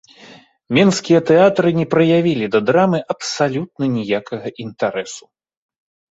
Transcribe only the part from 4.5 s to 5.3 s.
інтарэсу.